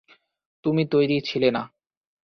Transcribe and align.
তুমি 0.65 0.83
তৈরি 0.85 1.17
ছিলে 1.21 1.49
না। 1.51 1.63